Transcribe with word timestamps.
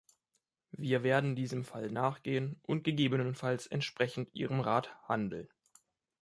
Wir 0.71 1.03
werden 1.03 1.35
diesem 1.35 1.63
Fall 1.63 1.91
nachgehen 1.91 2.59
und 2.63 2.83
gegebenenfalls 2.83 3.67
entsprechend 3.67 4.33
Ihrem 4.33 4.59
Rat 4.59 4.89
handeln. 5.07 5.47